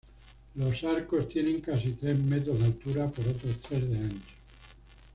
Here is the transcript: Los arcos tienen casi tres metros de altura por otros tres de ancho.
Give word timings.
Los 0.55 0.83
arcos 0.83 1.29
tienen 1.29 1.61
casi 1.61 1.91
tres 1.91 2.17
metros 2.17 2.57
de 2.57 2.65
altura 2.65 3.07
por 3.07 3.27
otros 3.27 3.59
tres 3.61 3.87
de 3.87 3.97
ancho. 3.99 4.29